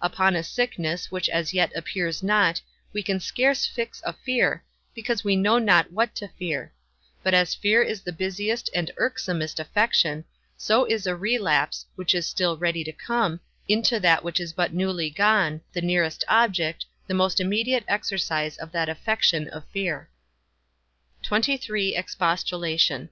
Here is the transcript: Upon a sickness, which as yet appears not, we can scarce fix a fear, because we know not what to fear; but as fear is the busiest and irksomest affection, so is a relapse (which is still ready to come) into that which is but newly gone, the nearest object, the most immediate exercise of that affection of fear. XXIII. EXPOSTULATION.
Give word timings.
Upon 0.00 0.36
a 0.36 0.44
sickness, 0.44 1.10
which 1.10 1.28
as 1.30 1.52
yet 1.52 1.72
appears 1.74 2.22
not, 2.22 2.60
we 2.92 3.02
can 3.02 3.18
scarce 3.18 3.66
fix 3.66 4.00
a 4.06 4.12
fear, 4.12 4.62
because 4.94 5.24
we 5.24 5.34
know 5.34 5.58
not 5.58 5.90
what 5.90 6.14
to 6.14 6.28
fear; 6.28 6.72
but 7.24 7.34
as 7.34 7.56
fear 7.56 7.82
is 7.82 8.00
the 8.00 8.12
busiest 8.12 8.70
and 8.72 8.92
irksomest 8.98 9.58
affection, 9.58 10.26
so 10.56 10.84
is 10.84 11.08
a 11.08 11.16
relapse 11.16 11.86
(which 11.96 12.14
is 12.14 12.24
still 12.24 12.56
ready 12.56 12.84
to 12.84 12.92
come) 12.92 13.40
into 13.66 13.98
that 13.98 14.22
which 14.22 14.38
is 14.38 14.52
but 14.52 14.72
newly 14.72 15.10
gone, 15.10 15.60
the 15.72 15.82
nearest 15.82 16.22
object, 16.28 16.86
the 17.08 17.12
most 17.14 17.40
immediate 17.40 17.82
exercise 17.88 18.56
of 18.56 18.70
that 18.70 18.88
affection 18.88 19.48
of 19.48 19.66
fear. 19.72 20.08
XXIII. 21.24 21.96
EXPOSTULATION. 21.96 23.08